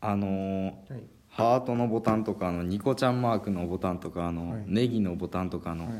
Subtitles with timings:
[0.00, 1.02] あのーはい。
[1.28, 4.64] ハートのボタンとかあのニコちゃんマークのボタンとかあの、はい。
[4.66, 5.94] ネギのボタンとかあの、はい。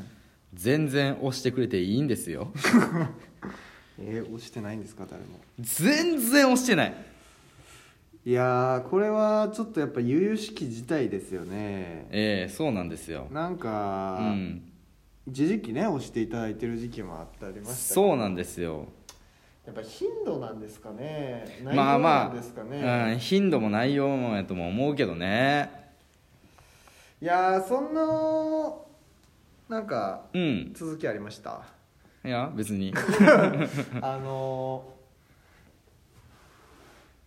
[0.54, 2.52] 全然押してくれていいんですよ。
[4.00, 5.40] えー、押してないんですか誰も。
[5.58, 6.94] 全然押してない。
[8.24, 12.06] いやーこれはちょっとやっぱ由々しき事態ですよね。
[12.10, 13.26] ええそうなんですよ。
[13.30, 14.62] なんか、うん。
[15.28, 18.86] 一時期ね押していただいてる時期もあったりましたそうなんですよ
[19.68, 21.60] やっぱ頻度なんですかね。
[21.62, 21.92] 内まあ。
[21.96, 25.70] 容なまんですかあ、ね、うん、頻度も内容もやとも思うけどね。
[27.20, 28.06] いやーそんな
[29.68, 30.72] なんかうん。
[30.72, 31.60] 続きありました？
[32.24, 32.94] いや別に。
[34.00, 34.98] あのー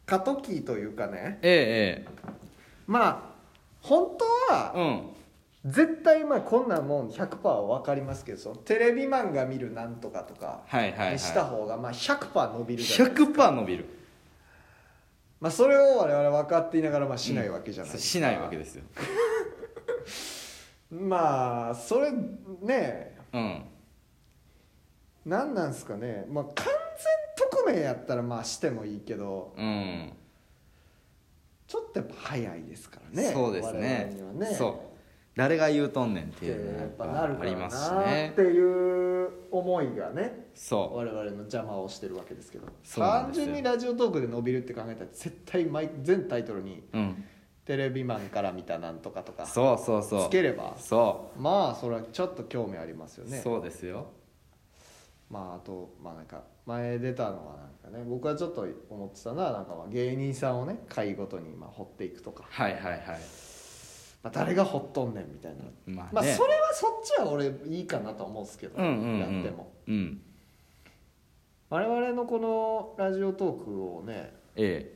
[0.09, 1.38] 過渡期というかね。
[1.44, 2.09] ええ
[2.88, 3.20] まあ
[3.81, 5.20] 本当ええはうん
[5.66, 11.14] 絶対まあこんなもん100%は分かりますけどそのテレビマンが見るなんとかとかはいはいはい。
[11.14, 13.50] にした方がまあ100%伸びるじゃないですか。
[13.50, 13.86] 100%伸びる。
[15.40, 18.84] まあそれを我々分かっていながらまあしないわけじゃないですか、しないわけですよ。
[20.92, 22.12] まあそれ
[22.62, 23.18] ね。
[23.34, 23.66] うん。
[25.25, 26.25] 何なんすかね。
[26.28, 26.66] まあ完全
[27.50, 30.14] 匿名やったらまあしてもいいけどうん。
[31.68, 33.31] ちょっとやっぱ早いですからね。
[33.31, 34.12] そうですね。
[34.34, 34.46] ね。
[34.56, 34.91] そう
[35.36, 38.32] 誰が言うとんねんっってていうのやっぱがなるかりますね。
[38.34, 42.68] っていう思いがねそ我々の邪魔をしてるわけですけど。
[42.96, 47.24] 単純にラジオトークで伸びるって考えたら絶対毎全タイトルにううん
[47.66, 50.28] 「テレビマンから見たなんとか」とかそうそうそう。
[50.28, 53.38] つければそまあそれはちょっと興味ありますよう、ね。
[53.38, 54.08] そうですよ。
[55.30, 63.02] まああとまあなんか前出たのはなんかね僕はちょっと思ってたのはなんかまあ芸人さんをね回ごとにまあ掘っていくとか、はいはいはい
[64.23, 69.19] まあ、誰が掘っとんねんみたいな、まあね、まあそれはそっちは俺いいかなと思うんですけど、うんうんうん。
[69.19, 69.72] やっても。
[69.88, 70.22] うん。
[71.69, 74.94] 我々のこのラジオトークをねえ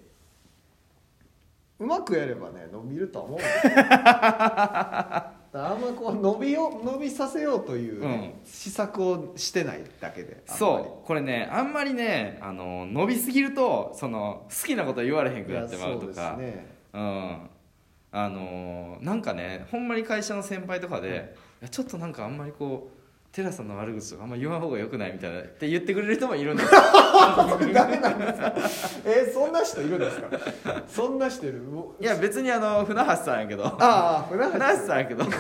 [1.80, 11.08] うまくやればね伸びるとは思うんですよあんまこう伸びよ伸びさせようというね、施策をしてないだけでえそう。
[11.08, 16.34] これねあんまりねあの伸びすぎるとその好きなこと言われへんくなってまうとか。
[16.34, 16.76] そうですね。
[16.94, 17.50] うん
[18.18, 22.96] あのーなんかねほんまに会社の先輩とかで、いやちょっとなんかあんまりこう
[23.36, 26.80] テラさんの悪口とかあんま言わん方がよくないみたいなって言ってくれる人もいるんですよ。
[27.74, 28.54] ダメなんですか？
[29.06, 30.30] えーそんな人いるんですか？
[30.88, 31.62] そんな人いる？
[32.00, 33.66] いや別にあの船橋さんやけど。
[33.66, 35.26] ああ船船橋橋さんやけど。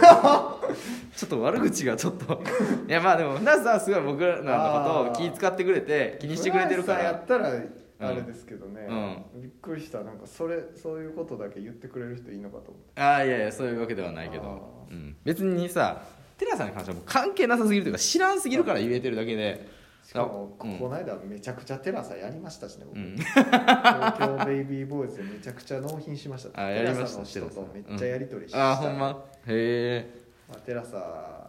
[1.15, 2.43] ちょっと悪口がちょっと。
[2.89, 7.51] いやまあでも船橋さんはすごい僕らのことを気遣ってくれて気にしてくれてるか船橋さんやらったら
[7.99, 8.87] あれですけどね、
[9.35, 10.03] うびっくりした。
[10.03, 13.01] なんかそれそういうことだけ言ってくれる人いいのかと思って。
[13.01, 14.43] ああいやいやそういうわけではないけど。
[14.43, 16.01] あ、うん、別にさ
[16.37, 19.85] テラさんに関してはもう関係なさすぎるというか知らんすぎるから言えてるだけで。
[20.03, 20.77] しかもこ,、うん。
[20.77, 23.15] この間めちゃくちゃテラサやりましたしね僕、うん。
[23.15, 26.61] 東京ベイビーボーイズでめちゃくちゃ納品しました。
[26.61, 29.25] あやりましたテラサの人とめっちゃやり取りしてああほんま。
[29.47, 31.44] へえまあ、テラサ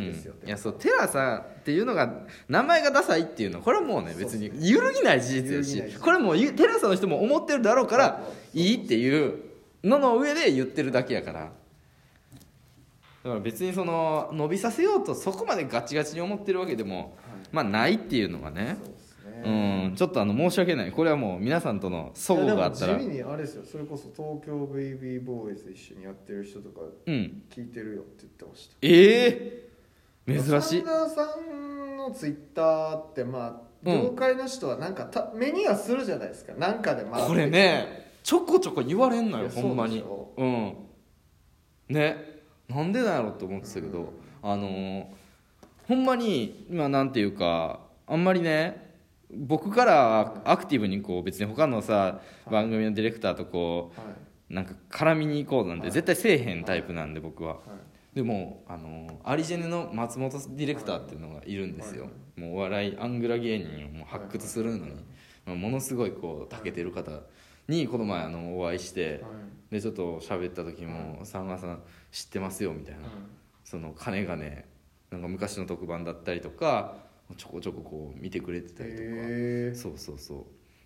[0.00, 8.22] ですよ、うん、いやそうテラさんっていうのが名前がダサいっていうのこれはもうね別に揺るぎない事実ですしこれもうゆテラさんの人も思ってるだろうから
[8.54, 9.38] いいっていう
[9.84, 11.52] のの上で言ってるだけやから。
[13.24, 17.16] だから別にその伸びさせようとそこまでガチガチに思ってるわけでも
[17.52, 18.90] まあないっていうのがねそ
[19.44, 20.92] うんちょっとあの申し訳ない。
[20.92, 22.98] これはもう皆さんとの齟齬があったら。
[22.98, 23.64] 地味にあれですよ。
[23.64, 27.42] それこそ東京ベイビーボーイズ一緒にやってる人とかうん。
[27.50, 28.76] 聞いてるよって言ってました。
[28.82, 29.71] ええ
[30.26, 30.82] 珍しい。
[30.82, 34.02] サンダーさんのツイッターってまあうん。
[34.02, 36.52] 業界の人はなんかた目にはするじゃないですか。
[36.54, 40.32] なんかでまあこれねちょこちょこ言われんのよほんまにそうでしょ。
[40.36, 40.76] うん。
[41.94, 42.16] ね。
[42.68, 44.06] なんでなんやろって思ってたけど、うん。
[44.42, 45.04] あのー
[45.88, 48.94] ほんまにまあなんていうかあんまりね
[49.34, 54.06] 僕からアクティブにこう別に他のさ番組のディレクターとこはい、
[54.50, 55.92] うなんか絡みに行こうなんてはい。
[55.92, 57.54] 絶対せえへんタイプなんで僕は。
[57.54, 57.60] はい、
[58.14, 62.04] でもあのーアリジェネの松本ディレクターっていうのがいるんですよ。
[62.04, 62.40] はい。
[62.40, 64.92] もうお笑いアングラ芸人をもう発掘するのに。
[65.46, 67.10] まあものすごいこう長けてる方
[67.68, 69.28] にこの前あのお会いしては
[69.70, 69.74] い。
[69.74, 73.00] でちょっと喋った時も「さんまさん知ってますよ」みたいな。
[73.64, 74.66] その金がね
[75.10, 76.96] なんか昔の特番だったりとか
[77.36, 79.02] ちょこちょここう見てくれてたりとか。
[79.04, 80.44] へそうそうそう。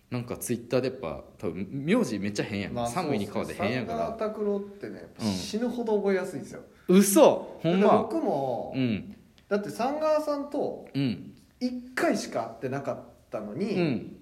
[0.09, 7.59] なんかツイッターでやっぱ多分名字めっちゃ変やん、寒いに川で変やかサンダーら拓郎ってね死ぬほど覚えやすいんですよ、嘘。
[7.61, 7.87] ほんま。
[7.87, 9.15] だって僕も、うん。
[9.49, 11.33] だってサンガーさんとうん。
[11.59, 12.99] 1回しか会ってなかっ
[13.29, 14.17] たのに、うん。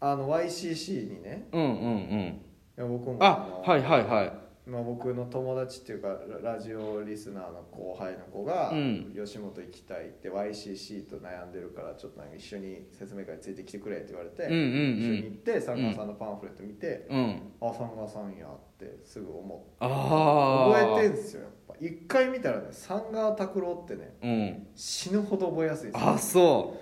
[0.00, 1.48] あの YCC にね。
[1.52, 2.40] うんうんうん。
[2.76, 3.62] いや僕もあの。
[3.62, 4.32] はいはいはい
[4.68, 6.08] まあ、僕の友達っていうか
[6.42, 9.12] ララジオリスナーの後輩の子が、うん。
[9.16, 14.64] 吉本行きたいって YCC と悩んでるからちょっとなんか一緒に説明会ついてきてくれって言われて、うんうんう
[14.96, 14.98] ん。
[14.98, 17.42] 一緒に行って三川さんのパンフレット見て、うん。
[17.62, 19.76] あ三川さんやってすぐ思って。
[19.80, 21.74] ああ覚えてんすよやっぱ。
[21.80, 24.66] 一回見たらね三川拓郎ってねうん。
[24.74, 26.78] 死ぬほど覚えやすいですあそ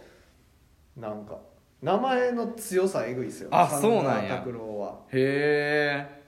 [0.97, 1.01] う。
[1.01, 1.39] なんか
[1.83, 3.49] 名前の強さえぐいですよ。
[3.53, 4.39] あそうなんや。
[4.39, 5.03] 拓郎は。
[5.13, 6.26] へえ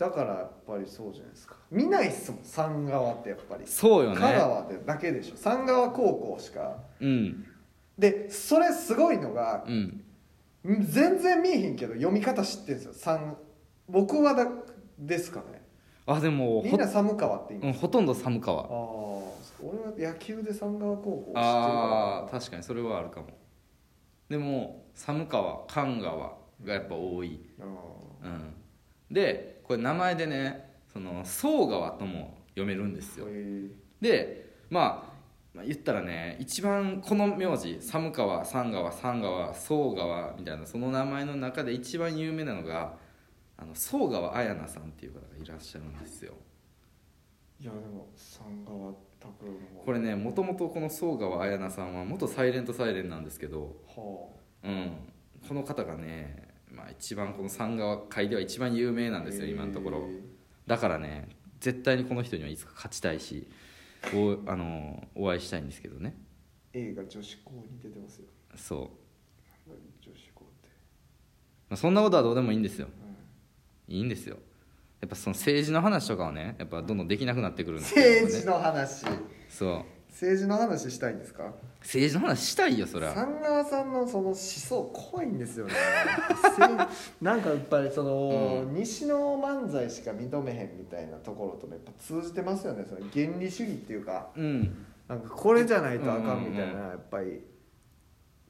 [0.00, 1.56] だからやっぱりそうじゃないですか。
[1.70, 3.66] 見ないっすもん三川ってやっぱり。
[3.66, 4.16] そうよね。
[4.16, 5.36] 香川でだけでしょ。
[5.36, 6.78] 三川高校しか。
[7.00, 7.44] うん。
[7.98, 10.02] でそれすごいのがうん。
[10.64, 12.92] 全然見えへんけど読み方知ってるんですよ。
[12.94, 13.36] 三
[13.90, 14.48] 僕はだ
[14.98, 15.68] ですかね。
[16.06, 18.62] あでもほみんな寒川って言います、うんほとんど寒あ川。
[18.62, 23.26] あ俺は野球で三川高校知ってるああか確かにそれはあるかも。
[24.30, 28.54] でも寒川寒川がやっぱ多い、らうん、
[29.10, 33.26] でこれ名前でねその宗川とも読めるんですよ。
[33.26, 33.70] うん
[34.00, 35.12] でまあ
[35.54, 42.96] まあ言ったらね一番この名字寒川三川三川宗川みたいなその名前の中で一番有名なのが
[43.56, 46.32] あの宗川綾菜さんっていう方がいらっしゃるんですよ。
[47.60, 49.52] いやでも三川拓郎
[49.84, 54.26] これねもともとこの宗川綾菜さんは元サイレントサイレンなんですけどは
[54.64, 54.92] うん、
[55.46, 59.98] この方がね、まあ、一番この三川界では一番有名なんあですよ今のところ。
[59.98, 60.20] へ
[60.66, 61.28] だからね
[61.58, 63.48] 絶対にこの人にはいつか勝ちたいし
[64.14, 66.14] おあのお会いしたいんですけどね。
[66.74, 68.26] ー映画女子校に出てますよ。
[68.56, 68.76] そ
[69.66, 69.70] う、
[70.00, 70.68] 女子校って、
[71.68, 72.86] まあ、そんなことはどうでもいいんですよ。
[72.86, 74.38] ういいんですよ。
[75.00, 78.02] やっぱその政治の話とかはねやっぱどんどんできなくなってくるんんですね。
[78.22, 79.04] 政治の話。
[79.48, 81.52] そう政治の話したいんですか？
[81.80, 83.14] 政治の話したいよそりゃ。
[83.14, 85.72] 三川さんのその思想怖いんですよね。
[87.22, 92.84] なんかやっぱりその、う西の漫才しか認めへんみたいなところともやっぱ通じてますよね。
[92.86, 94.28] その原理主義っていうか。
[94.36, 94.86] うん。
[95.08, 97.40] なんかこれじゃないとあかんみたいな、うんうんやっぱり。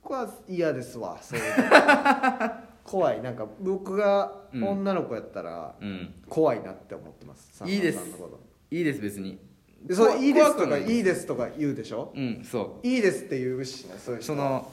[0.03, 1.19] これは嫌ですわ。
[1.23, 2.51] そういうの。
[2.83, 3.23] 怖い。
[3.23, 6.15] なんか僕が女の子やったらうん。
[6.29, 7.63] 怖いなって思ってます。
[7.65, 8.51] いいです三川さんのこと。
[8.73, 9.39] いいです別に
[9.83, 10.97] でそれいいですとかい。
[10.97, 12.13] いいですとか言うでしょ？
[12.15, 14.71] うんそいいですって言うしねそういうその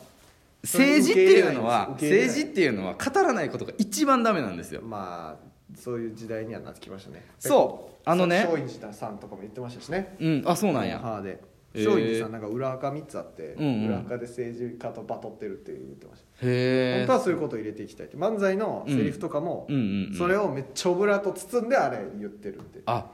[0.63, 4.81] 政治っていうのは政治っていうのは語らないことが一番ダメなんですよ。
[4.81, 7.23] まあそういう時代にはなってきましたね。
[7.39, 8.47] そうあのね。
[8.49, 10.15] 松陰寺さんとかも言ってましたしね。
[10.19, 10.99] うんあそうなんや。
[10.99, 11.41] ハーで。
[11.75, 13.87] 松陰寺さんなんか裏垢3つあって、うんうん。
[13.87, 16.27] 裏垢で政治家とバトってるって言ってました。
[16.47, 18.17] へえ本当はそういうことを入れていきたいって。
[18.17, 22.81] 漫才のセリフとかも、うんうん、うん、それをめっちゃオブラート包んであれ言ってるって。
[22.85, 23.05] あ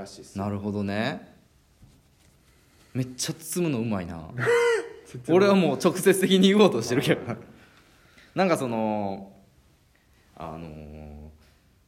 [0.00, 1.28] らしいっすなるほどね。
[2.92, 4.30] めっちゃ包むのうまいな。
[5.28, 7.36] 俺はもう直接的に言おうとしてるけど
[8.34, 9.32] なんかその
[10.36, 11.20] あのー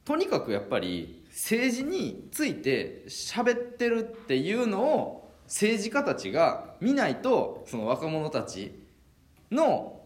[0.05, 8.73] とにかくやっぱり政治について喋ってるっていうのを政治家たちが見ないとその若者たち
[9.51, 10.01] の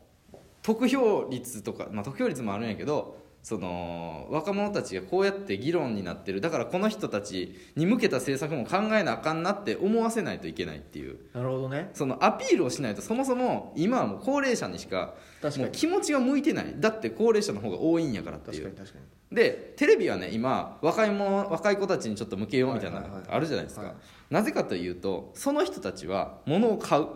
[0.63, 3.17] 得票率とか、まあ、得票率もあるんやけど
[3.47, 11.17] その若者たちがこうやって議論になってるだからこの人たちに向けた政策も考えなあかんなって思わせないといけないっていう。
[11.33, 11.91] なるほどね。
[11.95, 15.15] そのアピールをしないとそもそも今はもう高齢者にしか
[15.45, 16.75] もう気持ちが向いてない。
[16.77, 18.65] だって高齢者の方が多いんやからっていう。
[18.65, 19.37] 確かに確かに。
[19.37, 23.95] でテレビはね今若いも若い子たちにちょっと向けようみたいなはいはいはいあるじゃないですか、はい。
[24.29, 27.03] なぜかというとその人たちは物を買う。
[27.03, 27.13] はい。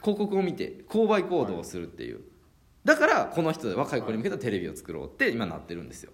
[0.00, 2.20] 広告を見て購買行動をするっていう、
[2.84, 6.12] だからこの人で若い子に向けたテレビを作ろうって今なってるんですよ。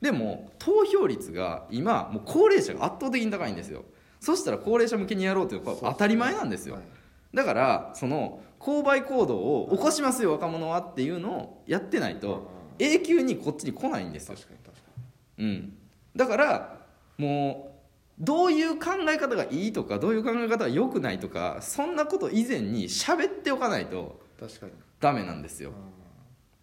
[0.00, 3.84] でも投票率が今もう高齢者が圧倒的に高いんですよ。
[4.20, 6.74] そしたら高齢者向けにやろうというのはこれ当たり前なんですよ。
[6.76, 6.84] はい。
[7.34, 14.36] だからその購買行動を起こしますよ若者はっていうのをやってないと永久にこっちに来ないんですよ。
[14.36, 14.82] 確かに確か
[15.38, 15.76] うん、
[16.14, 16.78] だから
[17.18, 17.74] もう
[18.18, 24.20] どういう考え方がいいとかどういう考え方が良くないとかそんなこと以前に喋っておかないと
[25.00, 25.72] ダメなんですよ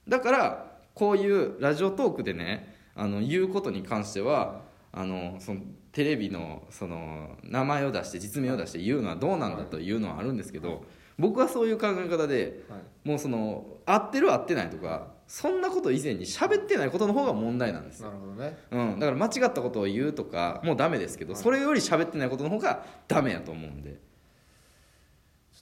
[0.08, 10.84] だからこういうラジオトークでねあの言うことに関してはあのそのテレビのその名前を出して実名を出して言うのはどうなんだというのはあるんですけど
[11.18, 13.08] 僕はそういう考え方ではい。
[13.08, 18.10] もうその合ってる合ってないとかそんなこと以前に喋ってないことの方が問題なんですよ。
[18.10, 18.58] なるほどね。
[18.72, 21.42] うん、だから間違ったことを言うとかもうダメですけど、はい。
[21.42, 23.98] それより喋ってないことの方がダメやと思うんで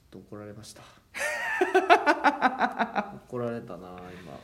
[0.10, 0.82] と怒られました。
[3.30, 4.40] 怒られたな今。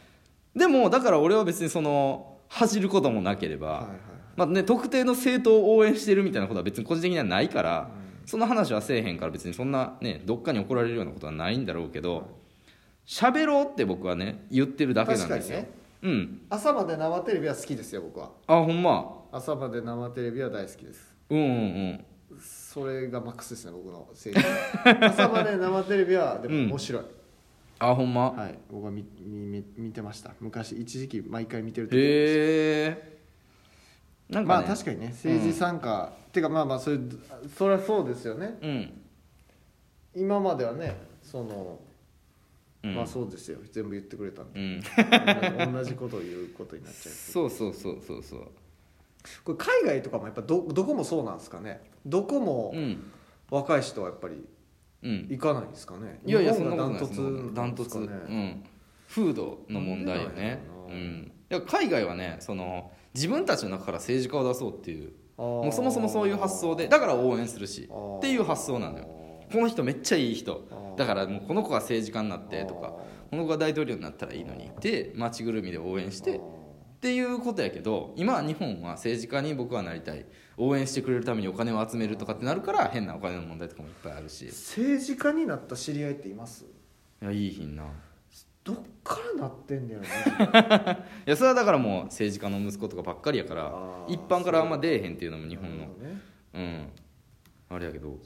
[0.55, 3.89] でもだから俺は別にその恥じることもなければ、はいはい
[4.38, 12.27] まあね、特定の政党を応援してるみたいなことは別に個人的にはないから、うんその話はせえへんから別にそんなねどっかに怒られるようなことはないんだろうけど
[13.05, 15.69] 喋ろうって僕はね言ってるだけなんですよ、確かにね。
[16.01, 16.41] うん。
[16.50, 18.31] 朝まで生テレビは好きですよ僕は。
[18.48, 19.13] あほんま。
[19.31, 21.15] 朝まで生テレビは大好きです。
[21.29, 21.50] うんうんう
[21.93, 22.05] ん
[22.39, 24.44] それがマックスですね僕の正義
[25.01, 27.03] 朝まで生テレビはでも面白い、
[27.79, 30.34] あほんま、はい僕は見見見見てました。
[30.39, 33.15] 昔一時期毎回見てる時へえ
[34.29, 36.98] なんか、ね、まあ確かにね政治参加、っていうかまあまあそれ
[37.55, 38.58] それはそうですよね。
[38.62, 39.01] うん、
[40.15, 41.79] 今まではねその、
[42.84, 43.60] うん、まあそうですよ。
[43.72, 44.60] 全部言ってくれたんで。
[44.60, 45.74] うん。
[45.74, 47.13] 同じことを言うことになっちゃう。
[47.15, 48.48] そうそうそうそうそう
[49.44, 51.82] これ海外とかもやっぱどどこもそうなんですかね？
[52.05, 53.12] どこもうん。
[53.50, 54.44] 若い人はやっぱり
[55.03, 55.27] うん。
[55.29, 56.20] 行かないんですかね？
[56.25, 58.63] いやいやそ日本んなことなダントツうん。
[59.10, 61.00] 風土の問題よねうなん。
[61.00, 69.05] いや海外はねその自分たちの中から政治家を出そうっていうももうそもそもそういう発想でだから応援するしっていう発想なのよ。
[69.51, 70.96] この人めっちゃいい人。
[70.98, 72.94] だからもうこの子が政治家になってとか
[73.29, 76.39] この子が大統領になったらいいのにって町ぐるみで応援して
[77.06, 80.26] っていうことやけど今日本は政治家に僕はなりたい。
[80.58, 84.44] 応援してくれるためにお金を集めるとかってなるから変なお金の問題とかもいっぱいあるし。
[84.46, 86.66] い政治家になった知り合いっています？
[87.22, 87.84] やいいひんな。
[88.64, 90.04] どっからなってんねやろ
[91.28, 95.86] いやそれはだからもう政治家の息子とかばっかりやから一般からあんま出えへんっていうのも日日本の。
[95.86, 96.22] ね。
[96.56, 96.90] うん。
[97.70, 98.18] あれやけど。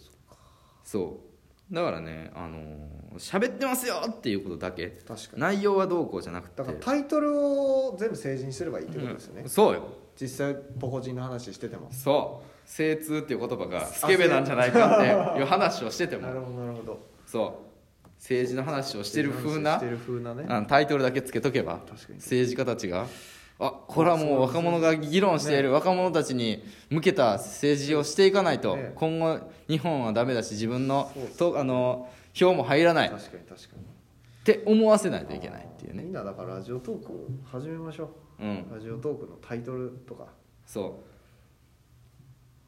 [0.85, 1.28] そう
[1.71, 4.87] だからねあのー喋ってますよっていうことだけ。
[5.07, 5.41] 確かに。
[5.41, 6.57] 内容はどうこうじゃなくて。
[6.57, 9.49] だからタイトルを全部政治にすればいいってことですよね、うん。
[9.49, 9.83] そうよ。
[10.19, 11.89] 実際ポコチンの話してても。
[11.91, 12.47] そう。
[12.65, 16.23] 精通っていう言葉がスケベなんじゃないかっていう話をしてても。
[16.27, 16.99] なるほどなるほど。
[17.25, 18.07] そう。
[18.17, 20.45] 政治の話をしてる風なしてる風なね。
[20.47, 21.79] あのタイトルだけつけとけば。
[21.87, 22.15] 確かに。
[22.15, 23.07] 政治家たちが
[23.61, 28.93] あこれはもう若者が議論している若者たちに向けた政治をしていかないとね。
[28.95, 33.09] 今後日本はダメだし自分のとあの票も入らない。
[33.09, 33.83] っ確かに確かに。
[34.45, 36.03] て思わせないといけないっていうね。
[36.03, 38.45] みんなだからラジオトークを始めましょう。
[38.45, 38.65] ん。
[38.71, 40.27] うラジオトークのタイトルとか。
[40.65, 41.03] そ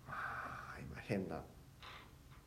[0.08, 1.42] あー今変な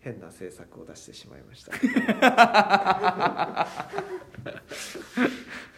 [0.00, 1.72] 変な政策を出してしまいました